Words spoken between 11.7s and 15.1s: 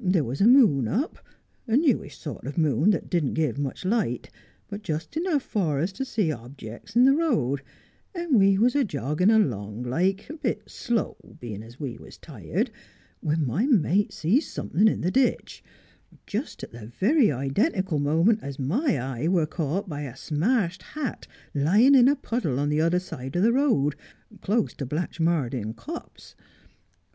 we was tired, when my mate sees somethin' in the